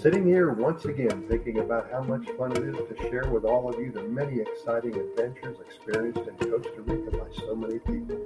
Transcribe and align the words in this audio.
Sitting 0.00 0.26
here 0.26 0.50
once 0.52 0.84
again 0.86 1.24
thinking 1.28 1.58
about 1.58 1.90
how 1.92 2.02
much 2.02 2.26
fun 2.36 2.50
it 2.52 2.64
is 2.64 2.74
to 2.74 3.10
share 3.10 3.28
with 3.30 3.44
all 3.44 3.68
of 3.68 3.78
you 3.78 3.92
the 3.92 4.02
many 4.02 4.40
exciting 4.40 4.96
adventures 4.96 5.58
experienced 5.60 6.20
in 6.20 6.34
Costa 6.50 6.80
Rica 6.82 7.16
by 7.16 7.26
so 7.36 7.54
many 7.54 7.78
people. 7.78 8.18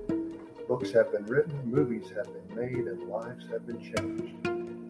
Books 0.69 0.93
have 0.93 1.13
been 1.13 1.27
written, 1.27 1.61
movies 1.65 2.11
have 2.17 2.27
been 2.27 2.57
made, 2.57 2.87
and 2.87 3.09
lives 3.09 3.45
have 3.51 3.67
been 3.67 3.81
changed 3.81 4.43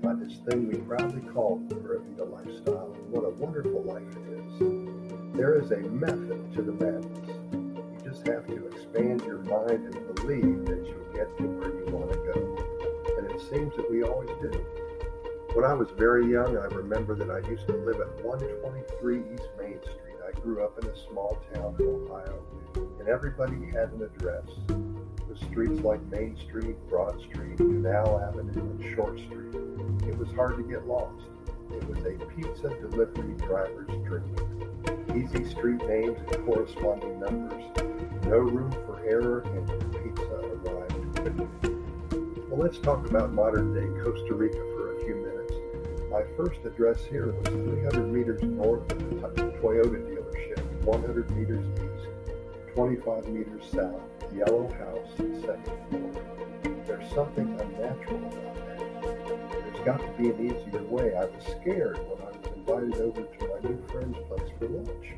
by 0.03 0.15
this 0.15 0.39
thing 0.49 0.69
we 0.69 0.77
proudly 0.79 1.23
call 1.33 1.61
the 1.69 1.75
Vida 1.75 2.25
lifestyle. 2.25 2.93
And 2.95 3.11
what 3.11 3.25
a 3.25 3.31
wonderful 3.31 3.83
life 3.83 4.03
it 4.03 4.39
is. 4.39 5.37
There 5.37 5.59
is 5.59 5.73
a 5.73 5.79
method 5.89 6.53
to 6.55 6.63
the 6.63 6.73
madness. 6.73 7.29
You 7.53 8.11
just 8.11 8.27
have 8.29 8.47
to 8.47 8.67
expand 8.67 9.23
your 9.23 9.39
mind 9.39 9.95
and 9.95 10.15
believe 10.15 10.67
that 10.67 10.87
you'll 10.87 11.15
get 11.15 11.37
to 11.39 11.45
where 11.45 11.75
you 11.75 11.87
want 11.87 12.13
to 12.13 12.19
go. 12.19 13.19
And 13.19 13.31
it 13.31 13.41
seems 13.41 13.75
that 13.77 13.91
we 13.91 14.03
always 14.03 14.31
do. 14.41 14.86
When 15.57 15.65
I 15.65 15.73
was 15.73 15.89
very 15.97 16.31
young, 16.31 16.59
I 16.59 16.67
remember 16.67 17.15
that 17.15 17.31
I 17.31 17.39
used 17.49 17.67
to 17.69 17.73
live 17.73 17.99
at 17.99 18.23
123 18.23 19.21
East 19.33 19.49
Main 19.59 19.81
Street. 19.81 20.21
I 20.29 20.39
grew 20.41 20.63
up 20.63 20.79
in 20.79 20.87
a 20.87 20.95
small 21.09 21.39
town 21.55 21.75
in 21.79 21.87
Ohio, 21.87 22.43
and 23.01 23.09
everybody 23.09 23.65
had 23.73 23.91
an 23.93 24.03
address. 24.03 24.45
The 24.69 25.47
streets 25.47 25.81
like 25.81 26.03
Main 26.11 26.37
Street, 26.37 26.77
Broad 26.91 27.19
Street, 27.23 27.57
Canal 27.57 28.21
Avenue, 28.21 28.53
and 28.53 28.95
Short 28.95 29.19
Street. 29.19 29.55
It 30.07 30.19
was 30.19 30.29
hard 30.37 30.59
to 30.59 30.63
get 30.63 30.87
lost. 30.87 31.25
It 31.73 31.89
was 31.89 32.01
a 32.01 32.23
pizza 32.37 32.69
delivery 32.79 33.33
driver's 33.39 33.89
dream. 34.05 34.37
Easy 35.17 35.49
street 35.49 35.83
names 35.89 36.19
and 36.35 36.45
corresponding 36.45 37.19
numbers. 37.19 37.65
No 38.25 38.41
room 38.41 38.73
for 38.85 39.03
error, 39.07 39.41
and 39.41 39.67
pizza 40.05 40.37
arrived. 40.67 41.57
Well, 42.51 42.61
let's 42.61 42.79
talk 42.79 43.09
about 43.09 43.33
modern 43.33 43.73
day 43.73 44.05
Costa 44.05 44.35
Rica 44.35 44.59
for 44.77 44.97
a 44.97 45.01
few 45.01 45.15
minutes. 45.15 45.36
My 46.17 46.25
first 46.35 46.65
address 46.65 47.05
here 47.05 47.27
was 47.31 47.47
300 47.49 48.11
meters 48.11 48.43
north 48.43 48.91
of 48.91 49.37
the 49.37 49.43
Toyota 49.61 50.01
dealership, 50.01 50.83
100 50.85 51.31
meters 51.33 51.67
east, 51.75 52.09
25 52.75 53.29
meters 53.29 53.63
south, 53.71 54.01
yellow 54.35 54.67
house, 54.79 55.11
second 55.43 55.77
floor. 55.91 56.83
There's 56.87 57.13
something 57.13 57.61
unnatural 57.61 58.17
about 58.17 58.55
that. 58.55 59.51
There's 59.51 59.85
got 59.85 59.99
to 59.99 60.11
be 60.17 60.31
an 60.31 60.47
easier 60.47 60.83
way. 60.85 61.15
I 61.15 61.27
was 61.27 61.45
scared 61.61 61.99
when 62.09 62.23
I 62.23 62.31
was 62.31 62.47
invited 62.57 62.95
over 63.03 63.21
to 63.21 63.49
my 63.49 63.69
new 63.69 63.87
friend's 63.89 64.17
place 64.27 64.51
for 64.59 64.69
lunch. 64.69 65.13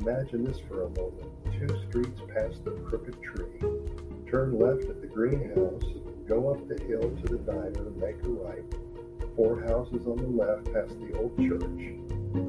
Imagine 0.00 0.42
this 0.42 0.58
for 0.58 0.82
a 0.82 0.90
moment. 0.98 1.30
Two 1.52 1.80
streets 1.88 2.20
past 2.34 2.64
the 2.64 2.72
crooked 2.72 3.22
tree. 3.22 3.60
Turn 4.28 4.58
left 4.58 4.90
at 4.90 5.00
the 5.00 5.06
greenhouse, 5.06 5.84
go 6.26 6.50
up 6.50 6.66
the 6.66 6.82
hill 6.82 7.08
to 7.22 7.26
the 7.28 7.38
diner, 7.38 7.88
make 8.00 8.20
a 8.24 8.28
right, 8.30 8.64
four 9.36 9.60
houses 9.62 10.06
on 10.06 10.16
the 10.16 10.44
left 10.44 10.64
past 10.72 10.98
the 11.00 11.16
old 11.18 11.36
church, 11.36 11.62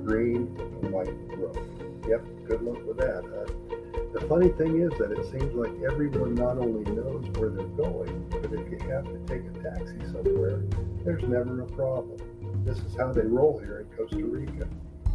green 0.06 0.56
and 0.58 0.92
white 0.92 1.14
roof. 1.38 1.58
Yep, 2.08 2.26
good 2.48 2.62
luck 2.62 2.86
with 2.86 2.98
that, 2.98 3.24
huh? 3.24 3.76
The 4.14 4.26
funny 4.28 4.50
thing 4.50 4.80
is 4.80 4.92
that 4.98 5.12
it 5.12 5.26
seems 5.26 5.54
like 5.56 5.74
everyone 5.84 6.36
not 6.36 6.58
only 6.58 6.90
knows 6.92 7.26
where 7.38 7.50
they're 7.50 7.66
going, 7.66 8.28
but 8.30 8.54
if 8.54 8.70
you 8.72 8.78
have 8.90 9.06
to 9.06 9.20
take 9.26 9.44
a 9.44 9.64
taxi 9.64 10.00
somewhere, 10.12 10.64
there's 11.04 11.24
never 11.24 11.62
a 11.62 11.68
problem. 11.68 12.18
This 12.64 12.78
is 12.80 12.96
how 12.96 13.12
they 13.12 13.26
roll 13.26 13.60
here 13.60 13.80
in 13.80 13.98
Costa 13.98 14.24
Rica. 14.26 14.68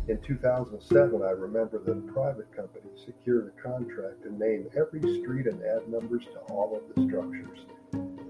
In 0.08 0.20
2007, 0.22 1.22
I 1.22 1.30
remember 1.30 1.78
that 1.78 1.92
a 1.92 2.12
private 2.12 2.54
company 2.54 2.90
secured 3.04 3.52
a 3.56 3.62
contract 3.62 4.24
to 4.24 4.34
name 4.34 4.68
every 4.76 5.00
street 5.00 5.46
and 5.46 5.62
add 5.62 5.88
numbers 5.88 6.24
to 6.24 6.38
all 6.52 6.76
of 6.76 6.82
the 6.94 7.08
structures. 7.08 7.60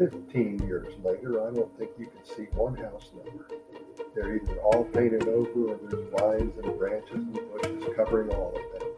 15 0.01 0.61
years 0.61 0.95
later, 1.05 1.47
I 1.47 1.53
don't 1.53 1.79
think 1.79 1.91
you 1.99 2.07
can 2.07 2.25
see 2.25 2.45
one 2.55 2.75
house 2.75 3.11
number. 3.15 3.47
They're 4.15 4.37
either 4.37 4.57
all 4.63 4.85
painted 4.85 5.29
over 5.29 5.73
or 5.73 5.79
there's 5.83 6.09
vines 6.19 6.57
and 6.57 6.79
branches 6.79 7.17
and 7.17 7.35
bushes 7.35 7.85
covering 7.95 8.31
all 8.31 8.49
of 8.49 8.81
them. 8.81 8.89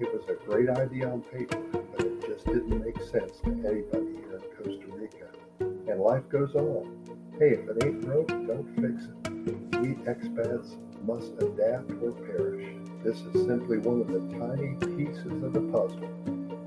It 0.00 0.12
was 0.12 0.24
a 0.28 0.34
great 0.44 0.68
idea 0.68 1.08
on 1.08 1.20
paper, 1.20 1.56
but 1.70 2.04
it 2.04 2.26
just 2.26 2.46
didn't 2.46 2.84
make 2.84 3.00
sense 3.00 3.38
to 3.44 3.50
anybody 3.50 4.16
here 4.16 4.40
in 4.42 4.56
Costa 4.56 4.86
Rica. 4.88 5.28
And 5.60 6.00
life 6.00 6.28
goes 6.28 6.56
on. 6.56 6.98
Hey, 7.38 7.50
if 7.50 7.68
it 7.68 7.84
ain't 7.84 8.04
broke, 8.04 8.26
don't 8.26 8.66
fix 8.74 9.04
it. 9.04 9.78
We 9.78 9.94
expats 10.10 10.78
must 11.06 11.30
adapt 11.40 11.92
or 12.02 12.10
perish. 12.10 12.74
This 13.04 13.20
is 13.20 13.46
simply 13.46 13.78
one 13.78 14.00
of 14.00 14.08
the 14.08 14.36
tiny 14.36 14.74
pieces 14.96 15.44
of 15.44 15.52
the 15.52 15.60
puzzle 15.60 16.10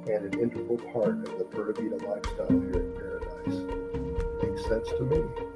and 0.08 0.34
an 0.34 0.40
integral 0.40 0.78
part 0.94 1.28
of 1.28 1.38
the 1.38 1.44
Pura 1.44 1.74
lifestyle 2.08 2.48
here 2.48 2.93
sense 4.64 4.88
to 4.98 5.04
me. 5.04 5.53